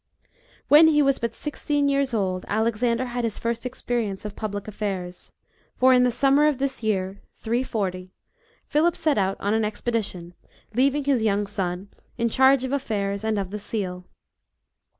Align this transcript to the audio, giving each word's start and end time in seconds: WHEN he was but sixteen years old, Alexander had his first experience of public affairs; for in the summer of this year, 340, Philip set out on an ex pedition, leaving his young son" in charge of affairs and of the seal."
WHEN 0.67 0.87
he 0.87 1.03
was 1.03 1.19
but 1.19 1.35
sixteen 1.35 1.87
years 1.87 2.11
old, 2.11 2.43
Alexander 2.47 3.05
had 3.05 3.23
his 3.23 3.37
first 3.37 3.67
experience 3.67 4.25
of 4.25 4.35
public 4.35 4.67
affairs; 4.67 5.31
for 5.77 5.93
in 5.93 6.01
the 6.01 6.09
summer 6.09 6.47
of 6.47 6.57
this 6.57 6.81
year, 6.81 7.21
340, 7.37 8.11
Philip 8.65 8.95
set 8.95 9.19
out 9.19 9.37
on 9.39 9.53
an 9.53 9.63
ex 9.63 9.79
pedition, 9.79 10.33
leaving 10.73 11.03
his 11.03 11.21
young 11.21 11.45
son" 11.45 11.87
in 12.17 12.29
charge 12.29 12.63
of 12.63 12.71
affairs 12.73 13.23
and 13.23 13.37
of 13.37 13.51
the 13.51 13.59
seal." 13.59 14.07